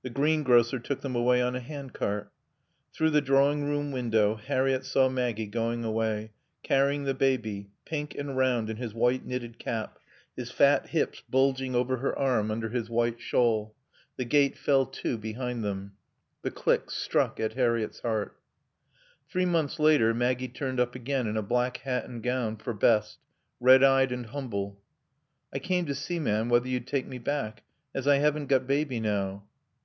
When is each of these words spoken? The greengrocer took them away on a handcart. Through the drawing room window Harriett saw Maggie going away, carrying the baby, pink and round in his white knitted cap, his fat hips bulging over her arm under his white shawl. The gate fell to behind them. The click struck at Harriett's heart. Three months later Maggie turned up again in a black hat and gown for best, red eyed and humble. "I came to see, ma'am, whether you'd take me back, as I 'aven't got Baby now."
The 0.00 0.10
greengrocer 0.14 0.78
took 0.78 1.00
them 1.00 1.16
away 1.16 1.42
on 1.42 1.56
a 1.56 1.60
handcart. 1.60 2.30
Through 2.94 3.10
the 3.10 3.20
drawing 3.20 3.64
room 3.68 3.90
window 3.90 4.36
Harriett 4.36 4.84
saw 4.84 5.08
Maggie 5.08 5.48
going 5.48 5.84
away, 5.84 6.30
carrying 6.62 7.02
the 7.02 7.14
baby, 7.14 7.70
pink 7.84 8.14
and 8.14 8.34
round 8.36 8.70
in 8.70 8.76
his 8.76 8.94
white 8.94 9.26
knitted 9.26 9.58
cap, 9.58 9.98
his 10.36 10.52
fat 10.52 10.90
hips 10.90 11.24
bulging 11.28 11.74
over 11.74 11.96
her 11.96 12.16
arm 12.16 12.50
under 12.52 12.68
his 12.68 12.88
white 12.88 13.20
shawl. 13.20 13.74
The 14.16 14.24
gate 14.24 14.56
fell 14.56 14.86
to 14.86 15.18
behind 15.18 15.64
them. 15.64 15.94
The 16.42 16.52
click 16.52 16.90
struck 16.92 17.40
at 17.40 17.54
Harriett's 17.54 18.00
heart. 18.00 18.38
Three 19.28 19.46
months 19.46 19.80
later 19.80 20.14
Maggie 20.14 20.48
turned 20.48 20.78
up 20.78 20.94
again 20.94 21.26
in 21.26 21.36
a 21.36 21.42
black 21.42 21.78
hat 21.78 22.04
and 22.04 22.22
gown 22.22 22.56
for 22.56 22.72
best, 22.72 23.18
red 23.58 23.82
eyed 23.82 24.12
and 24.12 24.26
humble. 24.26 24.80
"I 25.52 25.58
came 25.58 25.86
to 25.86 25.94
see, 25.94 26.20
ma'am, 26.20 26.48
whether 26.48 26.68
you'd 26.68 26.86
take 26.86 27.08
me 27.08 27.18
back, 27.18 27.64
as 27.92 28.06
I 28.06 28.18
'aven't 28.18 28.46
got 28.46 28.68
Baby 28.68 29.00
now." 29.00 29.42